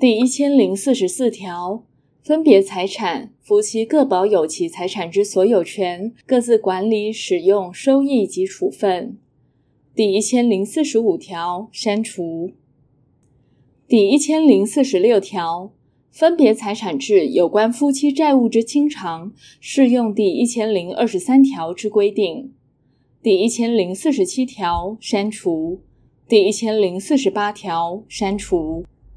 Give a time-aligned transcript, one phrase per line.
[0.00, 1.82] 第一千零四十四条
[2.22, 9.18] 分别财产夫妻各保有其财产之所有权各自管理使用收益及处分。
[9.96, 12.52] 第一千零四十五条删除。
[13.88, 15.72] 第一千零四十六条
[16.12, 22.52] 分别财产制有关夫妻债务之清偿适用第一千零二十三条之规定。
[23.20, 25.80] 第一千零四十七条删除。
[26.28, 28.84] 第一千零四十八条删除。